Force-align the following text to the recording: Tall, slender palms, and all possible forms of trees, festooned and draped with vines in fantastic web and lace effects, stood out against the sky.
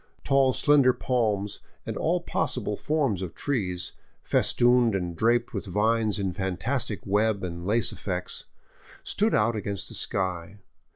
Tall, 0.23 0.51
slender 0.51 0.93
palms, 0.93 1.59
and 1.85 1.95
all 1.95 2.21
possible 2.21 2.75
forms 2.75 3.21
of 3.21 3.35
trees, 3.35 3.91
festooned 4.23 4.95
and 4.95 5.15
draped 5.15 5.53
with 5.53 5.67
vines 5.67 6.17
in 6.17 6.33
fantastic 6.33 7.01
web 7.05 7.43
and 7.43 7.67
lace 7.67 7.91
effects, 7.91 8.45
stood 9.03 9.35
out 9.35 9.55
against 9.55 9.89
the 9.89 9.93
sky. 9.93 10.57